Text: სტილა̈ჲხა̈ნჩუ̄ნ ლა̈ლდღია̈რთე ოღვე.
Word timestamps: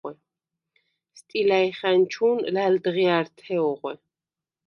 სტილა̈ჲხა̈ნჩუ̄ნ 1.19 2.37
ლა̈ლდღია̈რთე 2.53 3.55
ოღვე. 3.71 3.93